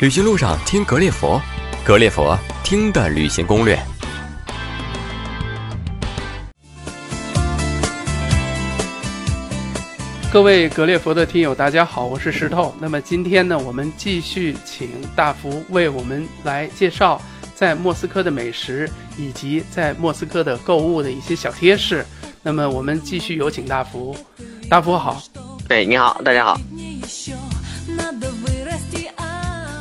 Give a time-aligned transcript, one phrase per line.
[0.00, 1.38] 旅行路上听格列佛，
[1.84, 3.78] 格列佛听的旅行攻略。
[10.32, 12.74] 各位格列佛的听友，大家好，我是石头。
[12.80, 17.20] 那么今天呢，我们继续请大福为我们来介绍
[17.54, 22.06] 在莫斯科的美食，以及在莫斯科的购物的一些小贴士。
[22.42, 24.16] 那么我们继续有请大福。
[24.66, 25.22] 大福好，
[25.68, 26.58] 哎，你好，大家好。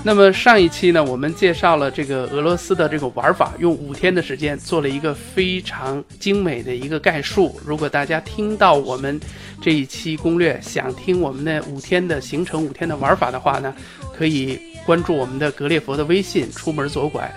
[0.01, 7.59] 那么上一期呢，我们介绍了这个俄罗斯的这个玩法，用五天的时间做了一个非常精美的一个概述。
[7.65, 9.19] 如果大家听到我们
[9.61, 13.75] 这一期攻略，想听我们的五天的行程、五天的玩法的话呢，
[14.17, 17.29] 可以关注我们的格列佛的微信，出门左拐，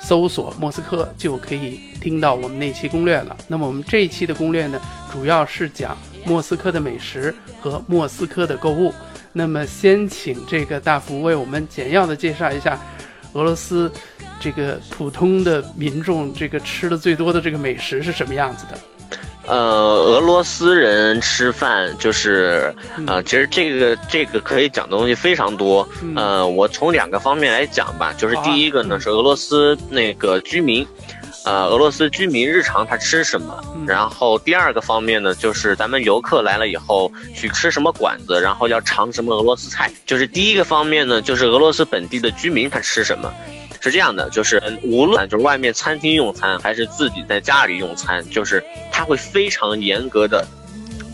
[0.00, 3.36] 搜索莫斯科就可以听到我们那期攻略了。
[3.46, 4.80] 那么我们这一期的攻略呢，
[5.12, 8.92] 主要是讲莫斯科的美食和莫斯科的购物。
[9.38, 12.80] 那么，先请这个大福为我们简要的介绍一下
[13.34, 13.92] 俄罗斯
[14.40, 18.78] 这个普通的民众这个吃的最多的这个美食是什么样子的？
[19.46, 22.74] 呃，俄罗斯人吃饭就是
[23.06, 25.86] 呃，其实这个这个可以讲的东西非常多。
[26.16, 30.84] 呃，我从两个方面来讲吧，就是第一个呢是俄罗斯那个居民。
[31.46, 33.62] 呃，俄罗斯居民日常他吃什么？
[33.86, 39.88] 然后第二个方面呢，就是咱们游客来了以后去吃什么馆子，然后要尝什么俄罗斯菜。
[40.04, 43.32] 就是第一个方面呢，就是俄罗斯本地的居民他吃什么，
[43.80, 50.44] 是这样的，就是无论就是外面餐厅用餐还是自己在家里用餐，就是他会非常严格的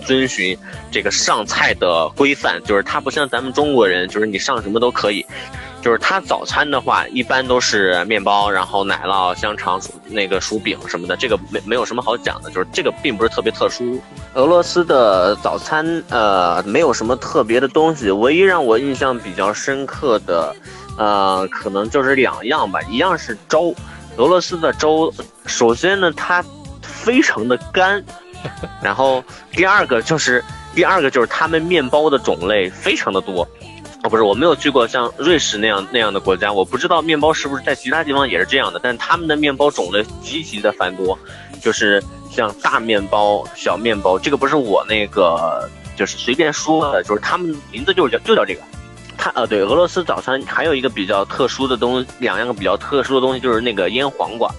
[0.03, 0.57] 遵循
[0.91, 5.25] 这个上菜的规范，就是他不像咱们中国人，就是你上什么都可以。
[5.81, 14.01] 就是他早餐的话，一般都是面包，然后奶酪、香肠、那个薯饼什么的，这个没没有什么好讲的，就是这个并不是特别特殊。
[14.35, 20.55] 俄罗斯的早餐，呃，没有什么特别的东西，唯一让我印象比较深刻的，
[20.97, 23.75] 呃，可能就是两样吧，一样是粥。
[24.19, 25.13] 俄罗斯的粥，
[25.47, 26.45] 首先呢，它
[26.81, 28.01] 非常的干，
[28.83, 29.23] 然后
[29.53, 30.45] 第二个就是
[30.75, 33.47] 第二个就是他们面包的种类非常的多。
[34.05, 38.81] 哦，不是，我没有去过像瑞士那样那样的国家，我不知道面包是不是在其他地方也是这样的。
[38.83, 41.17] 但他们的面包种类极其的繁多，
[41.61, 48.61] 就是像大面包、小面包，这个不是我那个就是随便说的，就是他们名字就是叫就叫这个。
[49.17, 54.53] 他呃，对，俄罗斯早餐还有一个比较特殊的东，两样比较特殊的东西就是那个腌黄瓜，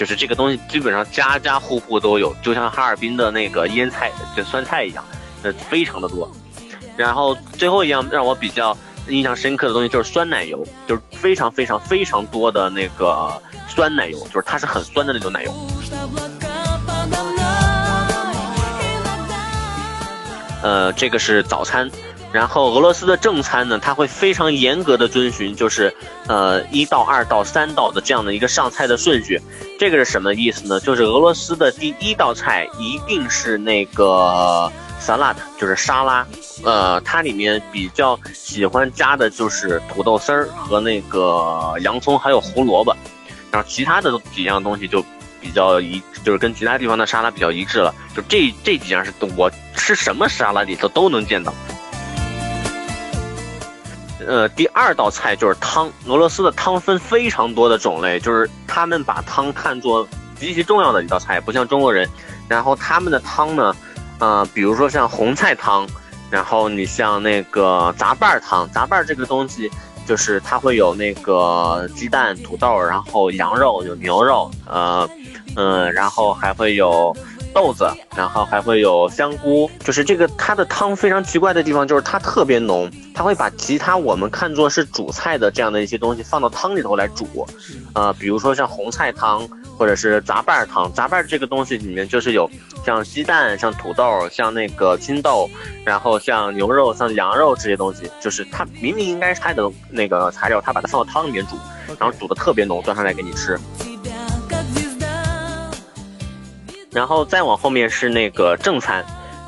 [0.00, 5.04] 就是这个东西基本上家家户户都有，就像哈尔滨的那个腌菜就酸菜一样，
[5.42, 6.26] 呃，非常的多。
[6.96, 8.74] 然后最后一样让我比较
[9.08, 13.30] 印象深刻的东西就是酸奶油，就是非常非常非常多的那个
[13.68, 15.54] 酸奶油，就是它是很酸的那种奶油。
[20.62, 21.90] 呃，这个是早餐，
[22.32, 25.94] 然后俄罗斯的正餐呢，它会非常严格的遵循，就是
[26.26, 29.38] 呃一到二到三道的这样的一个上菜的顺序。
[29.80, 30.78] 这个是什么意思呢？
[30.78, 34.70] 就是俄罗斯的第一道菜一定是那个。
[35.00, 36.26] salad 就是沙拉，
[36.62, 42.94] 呃，它里面比较喜欢加的就是土豆丝儿和那个洋葱，还有胡萝卜，
[43.50, 45.02] 然后其他的几样东西就
[45.40, 47.94] 比较一，就是跟其他地方的沙拉比较一致了。
[48.14, 51.50] 就这这几样是我吃什么沙拉里头都能见到。
[54.26, 60.06] 呃，第二道菜就是汤，俄罗斯的汤分非常多的种类，就是他们把汤看作
[60.38, 62.08] 极其重要的一道菜，不像中国人。
[62.48, 63.74] 然后他们的汤呢？
[64.18, 65.86] 呃，比如说像红菜汤，
[66.30, 69.70] 然后你像那个杂拌汤，杂拌这个东西
[70.06, 75.08] 就是它会有那个鸡蛋、土豆，然后羊肉、有牛肉，呃，
[75.56, 77.16] 嗯，然后还会有
[77.52, 87.46] 豆子，然后还会有香菇，就是这个它的汤非常奇怪的地方就是它特别浓，它会把其他我们看作是主菜的这样的一些东西放到汤里头来煮，
[87.94, 89.48] 呃，比如说像红菜汤。
[89.80, 92.46] 或者是杂拌汤，杂拌这个东西里面就是有
[92.84, 95.48] 像鸡蛋、像土豆、像那个青豆，
[95.86, 101.56] 然后像牛肉、像羊肉这些东西，就是它明明应该是它的那个材料，它把它放到汤里面煮，
[101.98, 103.58] 然后煮的特别浓，端上来给你吃。
[106.92, 109.04] 然后再往后面是那个正餐，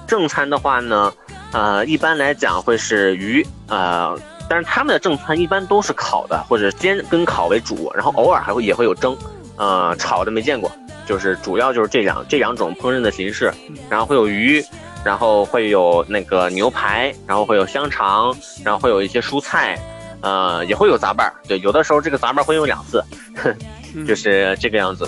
[0.07, 1.13] 正餐的话呢，
[1.53, 4.19] 呃，一般来讲会是鱼，呃，
[4.49, 9.17] 但是他们的正餐一般都是烤的或者煎跟烤为主，然后偶尔还会也会有蒸。
[9.57, 10.73] 呃，炒的没见过，
[11.07, 13.53] 就是主要就是这两这两种烹饪的形式，
[13.89, 14.65] 然后会有鱼，
[15.05, 18.35] 然后会有那个牛排，然后会有香肠，
[18.65, 19.79] 然后会有一些蔬菜，
[20.23, 21.35] 呃，也会有杂拌儿。
[21.47, 23.05] 对，有的时候这个杂拌儿会用两次，
[24.09, 25.07] 就是这个样子。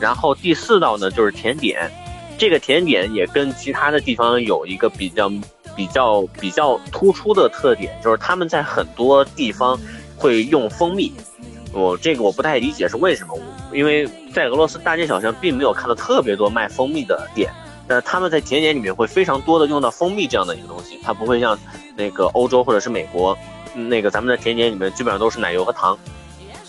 [0.00, 1.90] 然后第四道呢就是甜点，
[2.36, 5.30] 这个甜点也跟其他的地方有一个比较
[5.74, 9.78] 比较比较突出的特点，就是他们在很多地方
[10.16, 11.12] 会用蜂蜜。
[11.72, 13.38] 我这个我不太理解是为什么，
[13.72, 17.52] 因为在俄罗斯大街小巷并没有看到特别多卖蜂蜜的店，
[17.86, 21.58] 但他们在甜点里面会非常多的用到蜂蜜这样的一个东西，它不会像
[21.94, 23.36] 那个欧洲或者是美国，
[23.74, 25.98] 那个咱们的甜点里面基本上都是奶油和糖。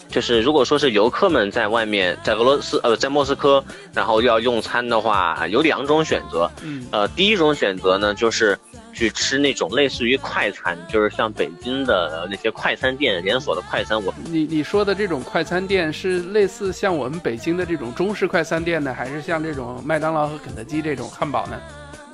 [0.10, 3.64] 就是如果说是游客们在外面，在俄罗斯呃，在莫斯科，
[3.94, 6.50] 然后要用餐的话，有两种选择。
[6.64, 8.58] 嗯，呃，第一种选择呢，就是
[8.94, 14.02] 去吃那种类似于快餐，就是像北京的那些快餐店连锁的快餐。
[14.04, 21.60] 我你你说的这种快餐店是类似像我们北京的这种中式快餐店呢，还是像这种麦当劳和肯德基这种汉堡呢？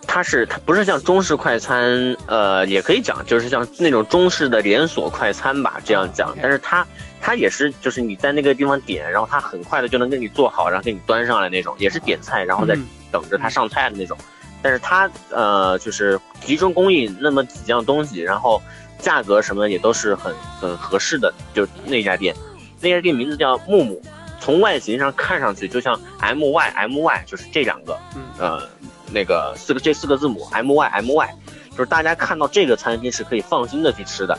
[0.08, 6.36] 它是它不是像中式快餐，呃，也可以讲就是像那种中式的连锁快餐吧，这样讲。
[6.42, 6.86] 但是它。
[7.26, 12.78] 它也是，就是你在那个地方点，然后它很快的就能给你做好，然后给你端上来那种，也是点菜，然后再
[13.14, 14.18] 等着它上菜的那种。
[14.62, 18.62] 但是它呃，就是集中供应那么几样东西，然后
[19.00, 21.34] 价格什么也都是很很合适的。
[21.54, 22.36] 就那家店，
[22.82, 24.02] 那家店名字叫木木，
[24.42, 27.98] 从外形上看上去就像 M Y M Y，就是这两个，
[28.38, 28.68] 呃，
[29.14, 31.36] 那个四个这四个字母 M Y M Y，
[31.72, 34.38] 就是大家看到这个餐厅是可以放心的去吃的。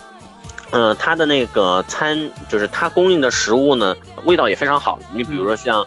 [0.70, 3.94] 嗯，它的那个餐就是它供应的食物呢，
[4.24, 4.98] 味道也非常好。
[5.12, 5.86] 你比如说像，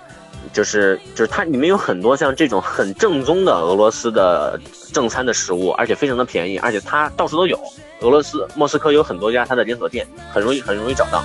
[0.54, 4.58] 就是就是它里面有很多像这种很正宗的俄罗斯的
[4.94, 7.60] 正餐的食物，而且非常的便宜，而且它到处都有。
[8.02, 11.22] 俄罗斯莫斯科有很多家它的连锁店，很容易很容易找到。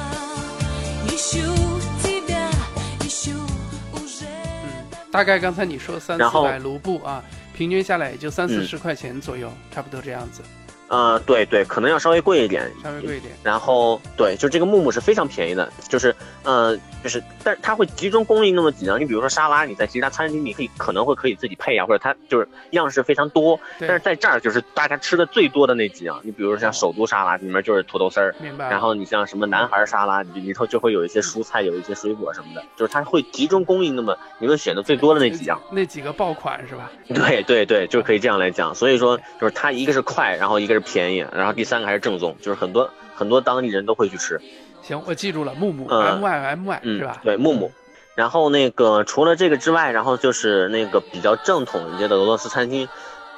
[4.24, 7.22] 嗯，大概刚才你说三四百卢布啊，
[7.56, 10.42] 平均下来也就三四十块钱左右，差不多这样子。
[10.92, 13.32] 呃，对对，可能要稍微贵一点，稍微贵一点。
[13.42, 19.00] 然后，对，就这个木木是非常便宜的，就是，呃，就是，但是它会集中供应那么几样。
[19.00, 23.58] 你比如说沙拉，你在其他餐厅你可以可能会可以自己配啊，或者它就是样式非常多。
[23.78, 26.20] 但是在这儿就是大家吃的最多的那几样。
[26.24, 28.34] 你比如说像首都沙拉，里面就是土豆丝儿。
[28.38, 28.68] 明白。
[28.68, 35.58] 然后你像什么男孩沙拉，里头就会有一些蔬菜，有一些水果什么的，就是它会集中供应那么你们选的最多的那几样。
[35.70, 36.92] 那几个爆款是吧？
[37.08, 38.74] 对对对，就可以这样来讲。
[38.74, 44.40] 所以说，就是它一个是快，然后一个是便宜，然后第三个还是正宗，就是很多很多当地人都会去吃。
[44.82, 47.20] 行，我记住了，木木 M Y M Y 是吧？
[47.22, 47.72] 对，木木。
[48.14, 52.86] 然后那个除了这个之外，然后就是那个比较正统一些的俄罗斯餐厅，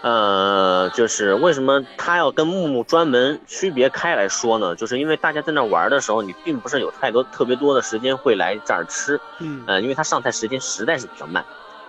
[0.03, 4.75] 呃，就是为什么他要跟木木专门区别开来说呢？
[4.75, 11.45] 就是因为大家在那玩的时候，你并不是有太多特别多的时间会来这儿吃，嗯，呃，因为他上菜时间实在是比较慢，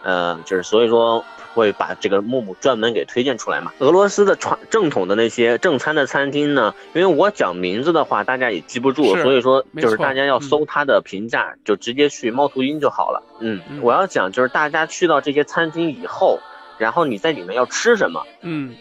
[0.06, 1.26] 呃，就是所以说。
[1.56, 3.72] 会把这个木木专门给推荐出来嘛？
[3.80, 6.76] 俄罗斯的传正统的那些正餐的餐厅呢？
[6.94, 13.24] 因为我讲名字的话，大家也记不住，所以说就是大家要搜它的评价，就直接去猫头鹰就好了。
[13.40, 16.42] 嗯，我要讲就是大家去到这些餐厅以后，
[16.78, 18.22] 然后你在里面要吃什么？
[18.42, 18.76] 嗯，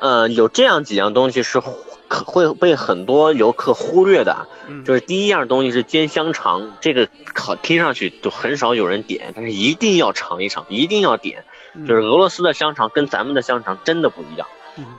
[0.00, 1.58] 呃，有这样几样东西是
[2.08, 4.46] 可会被很多游客忽略的，
[4.84, 11.44] 就是第一样东西是煎香肠，这个好听上去就很少有人点，但是一定要尝一尝，一定要点。
[11.86, 14.46] 就是俄罗斯的香肠跟咱们的香肠真的不一样，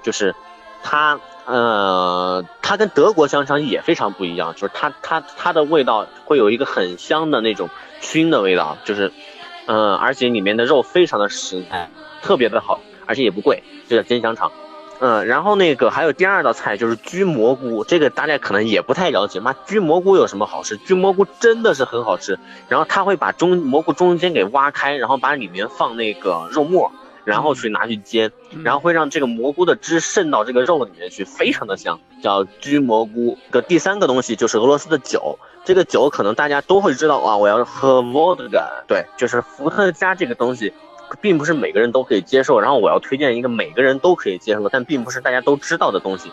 [0.04, 0.36] 就是
[0.84, 7.70] 它呃，它跟德国香肠也非常不一样，就是它它它的味道会有一个很香的那种
[8.02, 9.12] 熏的味道，就是
[9.68, 11.90] 嗯，而且里面的肉非常的实在，
[12.22, 14.52] 特别的好，而且也不贵，就叫煎香肠。
[15.00, 19.40] 嗯，然后那个还有第二道菜就是焗蘑菇，这个大家可能也不太了解。
[19.40, 20.78] 妈，焗蘑菇有什么好吃？
[20.78, 22.40] 焗蘑菇真的是很好吃。
[22.70, 26.92] 然后他会把中蘑菇中间给挖开，然后把里面放那个肉末，
[27.26, 28.32] 然后去拿去煎，
[28.64, 33.38] 然后会让这个蘑菇的汁渗到这个肉里面去，非常的香，叫焗蘑菇。
[33.52, 40.72] 的第三个东西就是俄罗斯的酒，这个酒可能大家都会知道啊，我要喝 vodka，对，就是伏特加这个东西。
[41.22, 46.32] 并不是每个人都可以接受，然后我要推荐一个每个人都可以接受，但并不是大家都知道的东西。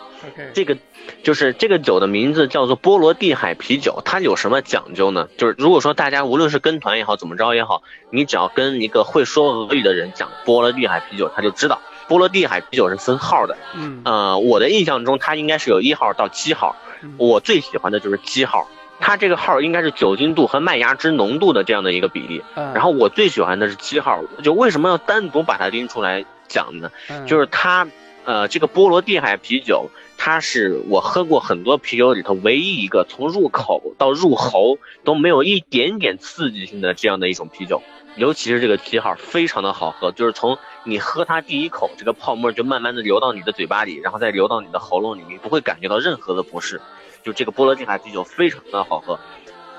[0.53, 0.77] 这个
[1.23, 5.27] 就是这个酒的名字叫做波罗的海啤酒，它有什么讲究呢？
[5.37, 13.57] 就是如果说大家无论是跟团也好，怎么着也好，你只要跟一个会说俄语的人讲波罗的海啤酒，他就知道波罗的海啤酒是分号的。
[13.75, 16.75] 嗯，呃，我的印象中它应该是有一号到七号，
[17.17, 18.67] 我最喜欢的就是七号。
[18.99, 26.89] 它这个号应该是酒精度和麦芽汁浓度的这样的一个比例，然后我最喜欢的是七号，就为什么要单独把它拎出来讲呢？
[27.27, 27.87] 就是它，
[28.23, 37.81] 呃，这个波罗的海啤酒，它是我喝过很多啤酒里头唯一一个从入口到入喉都没有一点点刺激性的这样的一种啤酒，
[38.15, 46.79] 尤其是这个七号非常的好喝，就是从你喝它第一口，这个泡沫就慢慢的流到你的嘴巴里，然后再流到你的喉咙里，你不会感觉到任何的不适。
[47.23, 49.19] 就这个波罗的海啤酒非常的好喝，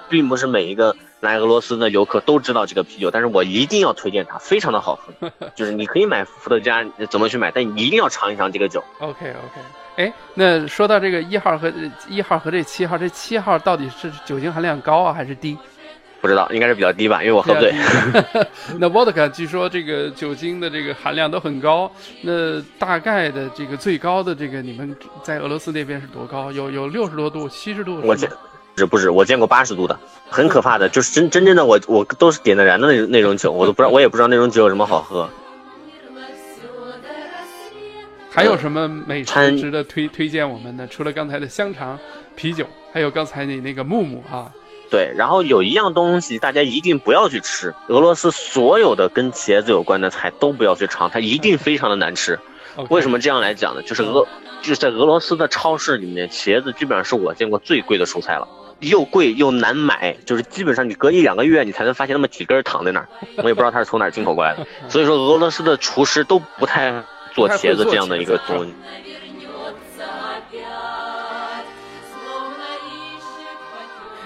[0.08, 5.30] 并不是每一个来俄罗斯的游客都知道这个啤酒，但是我一定要推荐它，非常的好喝。
[5.54, 8.82] 就是你可以买伏特加，怎么去买，但你一定要尝一尝这个酒。
[8.98, 9.60] OK OK，
[9.96, 11.72] 哎，那说到这个一号和
[12.08, 15.56] 一号和这七号，这七号到底是酒精含量高啊还是低？
[16.24, 17.70] 不知道，应该是比较低吧，因为我喝不醉。
[18.80, 26.50] 那 vodka 据说这个酒精的这个含量都很高，那大概的这个最高的这个你们在俄罗斯那边是多高？
[26.50, 28.00] 有有六十多度、七十度？
[28.02, 28.26] 我见，
[28.74, 29.10] 是不止？
[29.10, 30.00] 我见过八十度的，
[30.30, 35.28] 很可怕的，就是真真正的我我都是点的燃的那那种酒，我都不知道，我也不知道那种酒有什么好喝。
[38.30, 40.86] 还有什么美食值得推推荐我们的？
[40.86, 41.98] 除了刚才的香肠、
[42.34, 44.50] 啤酒，还有刚才你那个木木啊。
[44.94, 52.38] 对，然后有一样东西大家一定不要去吃，俄罗斯所有的跟茄子有关的菜都不要去尝，它一定非常的难吃。
[52.90, 53.82] 为什么这样来讲呢？
[53.82, 54.24] 就是俄
[54.62, 58.46] 就是在俄罗斯的超市里面，茄子基本上是我见过最贵的蔬菜了，
[58.78, 63.08] 又贵又难买，就是基本上你隔一两个月你才能发现那么几根躺在那儿，
[63.38, 64.64] 我也不知道它是从哪儿进口过来的。
[64.88, 67.02] 所以说俄罗斯的厨师都不太
[67.34, 68.72] 做茄子这样的一个东西。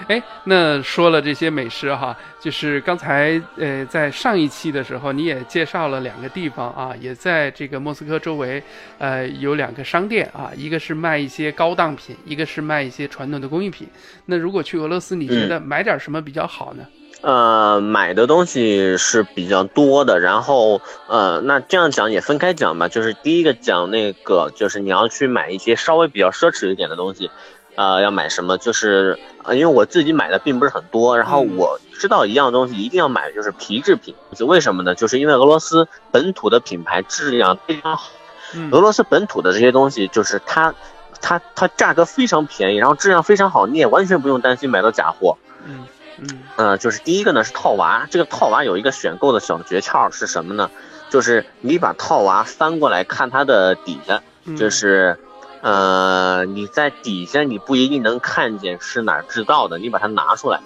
[0.09, 8.61] 哎，那说了这些美食哈，就是刚才呃，在上一期的时候你也介绍了两个地方啊，也在这个莫斯科周围，
[8.97, 13.87] 呃，有两个商店啊，一个是卖一些高档品，一个是卖一些传统的工艺品。
[14.25, 16.83] 那如果去俄罗斯，你觉得买点什么比较好呢？
[17.21, 27.29] 呃，买的东西是比较多的，然后呃，那这样讲也分开讲吧，就是第一个讲那个，就是你要去买一些稍微比较奢侈一点的东西。
[27.75, 28.57] 呃，要买什么？
[28.57, 34.13] 就是呃，因为我自己买的并不是很多，然后我知道一样东西一定要买，就是皮制品。
[34.39, 34.95] 为什么呢？
[34.95, 38.09] 就是因为俄罗斯本土的品牌质量非常好，
[38.71, 40.73] 俄罗斯本土的这些东西就是它，
[41.21, 45.37] 它它价格非常便宜，然后质量非常好，你也完全不用担心买到假货。
[45.65, 45.85] 嗯
[46.17, 50.69] 嗯，呃，就是第一个呢是套娃，这个套娃有一个选购的小诀窍是什么呢？
[51.09, 54.21] 就是你把套娃翻过来看它的底下，
[54.57, 55.17] 就是。
[55.61, 60.59] 呃，你在底下你不一定能看见是哪儿制造的，你把它拿出来，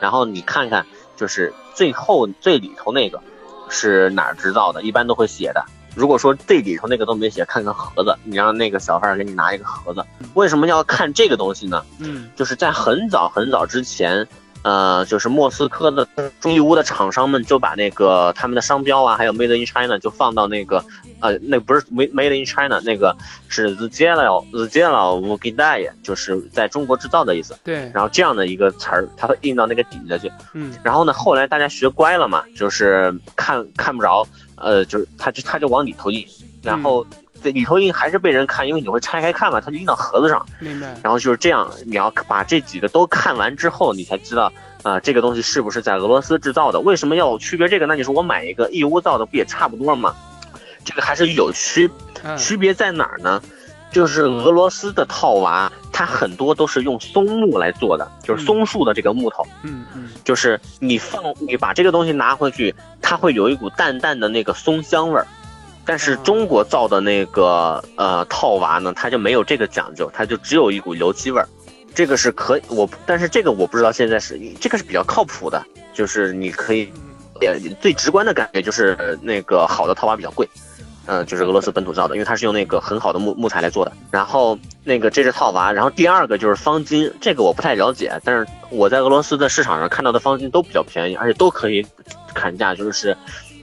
[0.00, 3.20] 然后你看看，就是最后最里头那个
[3.68, 5.64] 是哪儿制造的，一般都会写的。
[5.94, 10.04] 如果说最里头那个都没写，看看盒子，你让那个小贩给你拿一个盒子。
[10.34, 11.84] 为什么要看这个东西呢？
[11.98, 14.26] 嗯，就是在很早很早之前。
[14.62, 16.06] 呃，就是莫斯科的
[16.38, 20.84] 中义乌的厂商们就把那个他们的商标啊，还有 Made in China 就放到那个，
[21.20, 23.16] 呃，那不是 Made in China，那个
[23.48, 27.56] 是 The Jello The Jello v g i d a 就是在中国制造的意思。
[27.64, 27.90] 对。
[27.94, 30.30] 然后这样的一个词儿，它会印到那个底下去。
[30.54, 30.72] 嗯。
[30.82, 36.26] 然后呢，后来大家学乖了嘛，就是看看不着，呃，就是它就它就往里头印，
[36.62, 37.06] 然后。
[37.42, 40.44] 这里头印还是被人看，因为你会拆开看嘛，它就印到盒子上。
[40.58, 40.94] 明白。
[41.02, 46.78] 然后就是这样，你要把这几个都看完之后，你才知道啊，这个东西是不是在俄罗斯制造的？
[46.80, 47.86] 为什么要区别这个？
[47.86, 50.14] 那你说我买一个义乌造的，不也差不多吗？
[50.84, 51.90] 这个还是有区
[52.36, 53.42] 区别在哪儿呢？
[53.90, 59.44] 就是俄罗斯的套娃，它很多都是用松木来做的，就是松树的这个木头。
[59.62, 60.08] 嗯嗯。
[60.22, 65.26] 就是你放你把这个东西拿回去，它会有一股淡淡的那个松香味儿。
[65.84, 71.48] 但是中国造的那个呃套娃呢，它就没有这个讲究，它就只有一股油漆味儿。
[71.92, 75.60] 这个是可以我，但是这个我不知道现在是这个是比较靠谱的，
[75.92, 76.92] 就是你可以，
[77.40, 80.48] 也最直观的感觉就是那个好的套娃比较贵，
[81.06, 83.92] 嗯，就是俄罗斯本土造的，因为它是用那个很好的木木材来做的。
[84.10, 91.84] 然后那个这是套娃，然后第二个就是方巾，这个我不太了解，但是我在俄罗斯的市场上看到的方巾都比较便宜，而且都可以
[92.34, 93.16] 砍价，就是。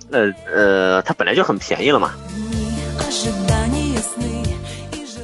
[0.10, 2.14] 呃呃，它本来就很便宜了嘛。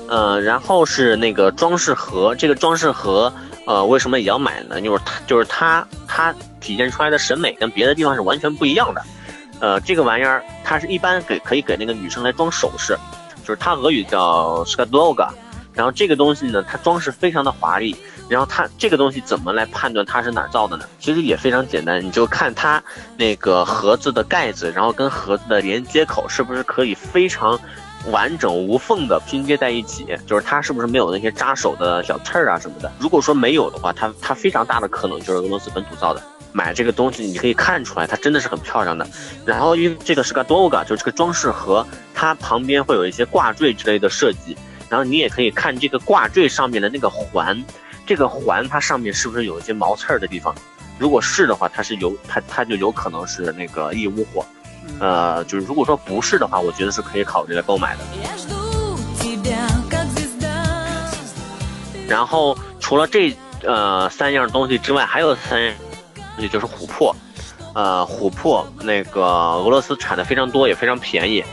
[0.10, 3.32] 呃，然后是那个装饰盒，这个装饰盒，
[3.66, 4.82] 呃，为什么也要买呢？
[4.82, 9.02] 就是它，就是它，它体现出来的审美跟别的地方是完全不一样的。
[9.64, 12.98] 呃，这个玩意儿，它是一般给可以给那个女生来装首饰，
[13.46, 15.30] 就是它俄语叫 s k a d o g a
[15.74, 17.96] 然后这个东西呢，它装饰非常的华丽。
[18.28, 20.86] 然后它这个东西怎么来判断它是哪造的呢？
[21.00, 22.84] 其实也非常简单，你就看它
[23.16, 27.58] 那个盒子的盖子，然后跟盒子的连接口是不是可以非常
[28.12, 32.92] 完整无缝的拼接在一起，就是它是不是没有那些扎手的小刺儿啊什么的。
[33.00, 36.22] 如果说没有的话，它它非常大的可能就是俄罗斯本土造的。
[36.54, 39.06] 买这个东西你可以看出来，它真的是很漂亮的。
[39.46, 44.56] 然后因为这个是个 doga，就是这个装饰盒，它旁边会有一些挂坠之类的设计，
[44.88, 47.62] 然后你也可以看这个挂坠上面的那个环。
[48.06, 50.54] 这个环它上面是不是有一些毛刺儿的地方？
[51.00, 54.46] 如果是的话，它是有它它就有可能是那个义乌货。
[55.00, 58.04] 呃，就是如果说不是的话，我觉得是可以考虑来购买的。
[62.08, 65.74] 然后除了这呃三样东西之外，还有三
[66.40, 67.16] 西就是琥珀，
[67.74, 71.44] 呃，琥珀那个俄罗斯产的非常多，也非常便宜。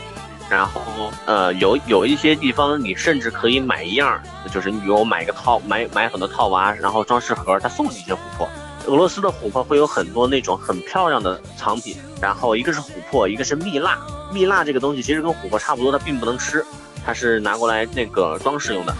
[0.49, 0.81] 然后
[1.25, 4.21] 呃，有有一些地方你甚至可以买一样，
[4.53, 8.49] 就是你比如我买个套，买买很多套娃，然后装饰盒，他送你一些琥珀。
[8.87, 13.97] 俄罗斯的琥珀会有很多那种很漂亮的藏品，然后一个是琥珀，一个是蜜蜡。
[14.33, 16.65] 蜜蜡这个东西其实跟琥珀差不多，它并不能吃，
[17.05, 18.93] 它是拿过来那个装饰用的。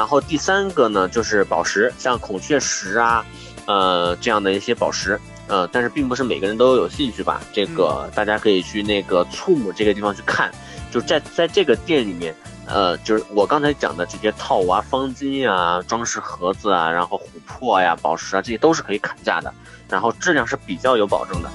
[0.00, 3.22] 然后第三个呢，就是宝石，像孔雀石啊，
[3.66, 7.42] 呃，这样的一些宝石，呃，但是并不是每个人都有兴趣吧？
[7.52, 10.50] 这个大家可以去那个醋姆这个地方去看，
[10.90, 19.52] 就在在这个店里面，呃，就是我刚才讲的这些套娃、方巾啊、装饰盒子啊，然后琥珀呀、宝石啊，这些都是可以砍价的，
[19.86, 21.50] 然后质量是比较有保证的。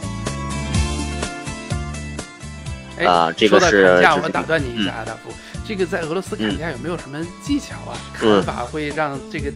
[3.10, 3.96] 啊，这个是。
[3.96, 5.32] 砍价，我打断你一下啊，大夫。
[5.68, 7.98] 这个在俄罗斯砍价有没有什么技巧啊？
[8.14, 9.52] 砍法会让这个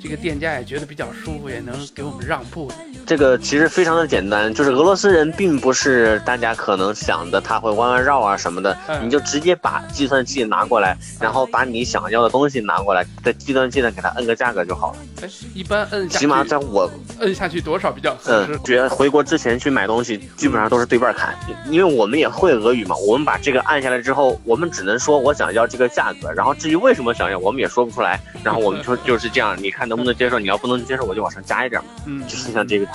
[0.00, 2.70] 这个店家也觉得比较舒服，也能给我们让步。
[3.06, 14.98] 这个其实非常的简单，就是俄罗斯人并不是大家可能想的他会弯弯绕啊什么的，你就直接把计算器拿过来，然后把你想要的东西拿过来，在计算器上给他摁个价格就好了。
[15.22, 18.58] 哎，一般摁下起码在我摁下去多少比较合适？
[18.64, 21.34] 觉得回国之前去买东西，基本上都是对半砍，
[21.68, 30.38] 因为我们也会俄语嘛，我们把这个按下来之后，我们只能说我想要这个价格，然后至于为什么想要，我们也说不出来，然后我们说就是这样，你看能不能接受？
[30.38, 31.88] 你要不能接受，我就往上加一点嘛。
[32.06, 32.86] 嗯，就是像这个。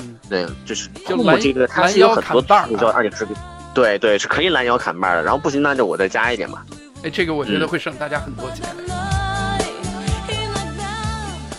[0.00, 3.34] 嗯，对，就是就这个，它是有很多图叫二点视频，
[3.74, 5.22] 对对，是可以拦腰砍半的。
[5.22, 6.62] 然后不行，那就我再加一点嘛。
[7.02, 9.17] 哎，这个我觉得会省大家很多钱。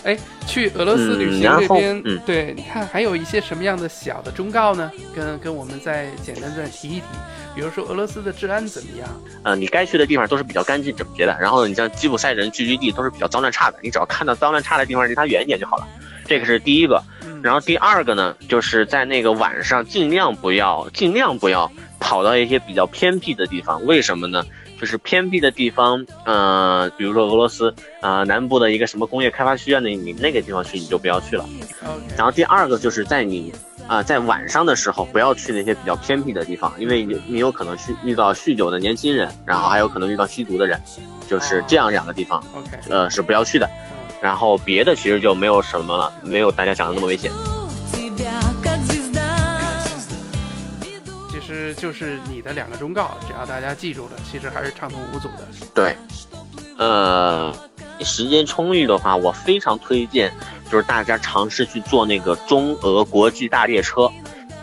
[0.04, 0.16] 哎，
[0.46, 4.90] 去俄罗斯旅行这边，对，你看还有一些什么样的小的忠告呢？
[5.14, 7.06] 跟跟我们再简单再提一提。
[7.54, 9.08] 比如说俄罗斯的治安怎么样？
[9.42, 11.36] 呃，你该去的地方都是比较干净整洁的。
[11.40, 15.86] 然后你像吉普赛人聚居地都是比较脏乱差的，你只要看到脏乱差的地方，离它远一点就好了。
[16.26, 17.02] 这个是第一个。
[17.42, 23.84] 然后第二个呢，就是在那个晚上尽量不要尽量不要跑到一些比较偏僻的地方。
[23.84, 24.44] 为什么呢？
[24.80, 31.44] 就是偏僻的地方，呃，比如说俄罗斯啊南部的一个什么工业开发区啊，那你那个地方去你就不要去了。
[32.16, 33.52] 然后第二个就是在你
[33.86, 40.80] 啊在晚上的时候不要去那些比较偏僻的地方，因为你你有可能去遇到酗酒的年轻人，然后还有可能遇到吸毒的人，
[41.28, 42.42] 就是这样两个地方，
[42.88, 43.68] 呃是不要去的。
[44.22, 47.30] 然后别的其实就没有什么了，没有大家想的那么危险。
[51.50, 55.48] 实就是你的两个忠告，只要大家记住了，其实还是畅通无阻的。
[55.74, 55.96] 对，
[56.78, 57.52] 呃，
[58.00, 60.32] 时间充裕的话，我非常推荐，
[60.70, 64.08] 就是大家尝试去坐那个中俄国际大列车，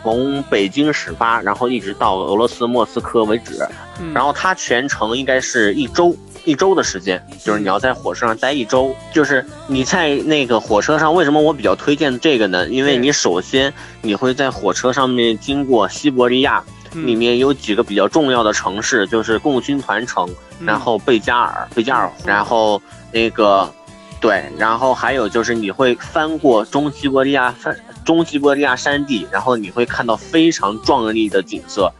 [0.02, 3.68] 从北京始发，然后一直到俄罗斯莫斯科为止，
[4.14, 6.16] 然后它全程应该是一周。
[6.44, 8.94] 一周的时间，就是你要在火车上待一周。
[9.12, 12.66] 就是你在那个火车上，为什么我比较推荐这个呢？
[12.68, 13.70] 因为你首先
[14.00, 20.28] 你会在火车上面经过西伯利亚，里面有几个比较重要的城市，就是共青团城，
[20.60, 22.80] 然后贝加尔、贝加尔，然后
[23.12, 23.72] 那个，
[24.20, 31.92] 对，然后还有就是你会翻过中西伯利亚山、中西伯利亚山地，然后你会看到非常壮丽的景色，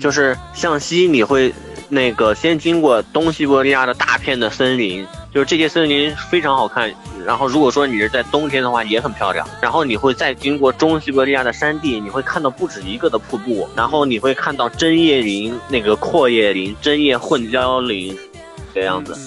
[0.00, 1.52] 就是向西你会。
[1.88, 6.92] 那个先经过东西伯利亚的大片的森林，就是这些森林非常好看。
[7.26, 9.46] 然后如果说你是在冬天的话，也很漂亮。
[9.60, 13.68] 然后你会再经过中西伯利亚的山地，你会看到不止一个的瀑布。
[13.74, 18.16] 然后你会看到针叶林、那个阔叶林、针叶混交林，
[18.72, 19.18] 这样子。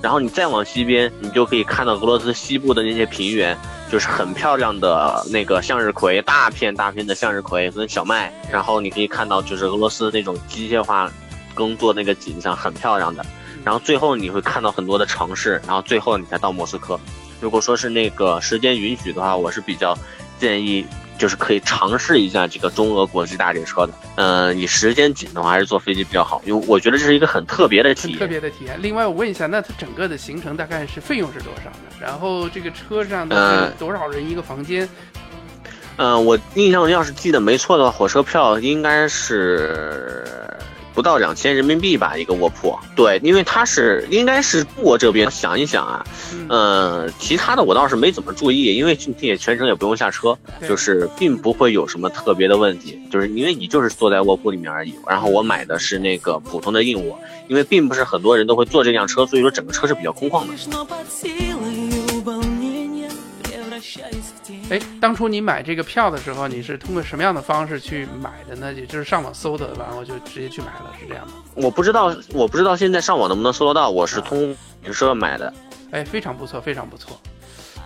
[0.00, 3.56] 然后你再往西边，你就可以看到俄罗斯西部的那些平原，
[3.90, 8.32] 就是很漂亮的那个向日葵，大片大片的向日葵跟小麦。
[8.50, 11.08] 然后你可以看到就是俄罗斯那种机械化。
[11.54, 13.22] 耕作那个景象很漂亮的，
[13.62, 16.98] 然后最后你会看到很多的城市，然后最后你才到莫斯科。
[17.42, 19.98] 如果说是那个时间允许的话，我是比较
[20.38, 20.86] 建议
[21.18, 23.92] 就是可以尝试一下这个中俄国际大列车的。
[24.14, 28.18] 嗯，你时间紧的话，还是坐飞机比较好，因为我觉得这是一个很特别的体验。
[28.20, 28.78] 特别的体验。
[28.80, 31.96] 另外，我问一下，那它整个的行程大概是费用是多少呢？
[32.00, 34.88] 然后这个车上的多少人一个房间？
[35.96, 40.24] 嗯，我印象要是记得没错的话，火车票应该是。
[40.94, 42.78] 不到两千人民币吧，一个卧铺。
[42.94, 46.04] 对，因为它是应该是中国这边想一想啊，
[46.48, 50.36] 呃，其他的我倒是没怎么注意，因为你也全程也不用下车，
[50.68, 54.94] 就是并不会有什么特别的问题，就是因为你就是坐在卧铺里面而已。
[55.08, 60.52] 然后我买的是那个普通的硬卧，因为并不是很多人都会坐这辆车，所以说整个车是比较空旷的。
[64.72, 68.72] 哎，当初你买这个票的时候，你是通过什么样的方式去买的呢？
[68.72, 71.34] 也就是上网搜的，然后就直接去买了，是这样吗？
[71.54, 73.90] 我不知道，我不知道现在上网能不能搜得到。
[73.90, 75.52] 我是通旅行社买的。
[75.90, 77.20] 哎，非常不错，非常不错。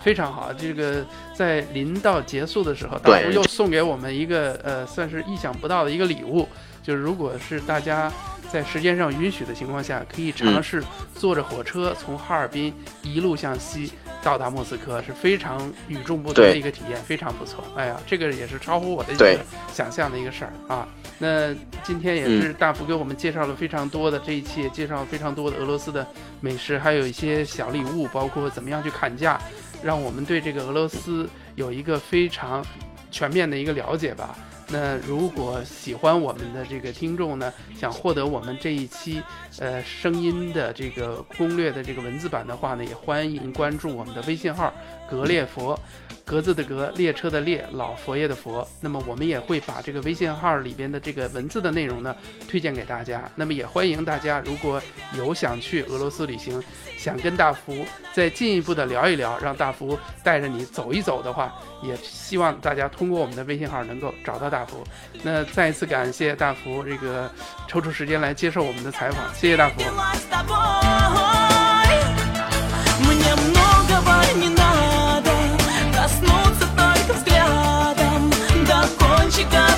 [0.01, 0.53] 非常好。
[0.53, 6.47] 这个在临到结束的时候，大叔又送给我们一个呃，算是意想不到的一个礼物，
[6.81, 8.09] 就是如果是大家
[8.49, 10.81] 在时间上允许的情况下，可以尝试
[11.13, 12.73] 坐着火车从哈尔滨
[13.03, 13.91] 一路向西
[14.27, 17.63] 到达莫斯科，是非常与众不同的一个体验，非常不错。
[17.77, 19.39] 哎呀，这个也是超乎我的一个
[19.71, 20.85] 想象的一个事儿啊。
[21.17, 26.05] 那今天也是大福给我们介绍了非常多的这一期，也介绍了非常多的俄罗斯的
[26.41, 29.39] 美食，还有一些小礼物，包括怎么样去砍价，
[29.81, 32.61] 让我们对这个俄罗斯有一个非常
[33.09, 34.35] 全面的一个了解吧。
[34.69, 39.21] 那如果喜欢我们的这个听众呢，想获得我们这一期
[39.59, 44.73] 呃声音的这个攻略的这个文字版的话呢，也欢迎关注我们的微信号
[45.09, 45.79] “格列佛”。
[46.27, 48.67] 格子的格，列车的列，老佛爷的佛。
[48.81, 52.13] 那么我们也会把这个微信号里边的这个文字的内容呢，
[52.49, 53.23] 推荐给大家。
[53.33, 54.81] 那么也欢迎大家，如果
[55.15, 56.61] 有想去俄罗斯旅行，
[56.97, 64.83] 想跟大福再进一步的聊一聊，让大福带着你走一走的话，也希望大家通过我们的微信号能够找到大福。
[65.23, 67.31] 那再一次感谢大福这个
[67.69, 69.81] 抽出时间来接受我们的采访，谢谢大福。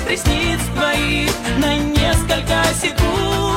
[0.08, 3.49] Ресниц твоих на несколько секунд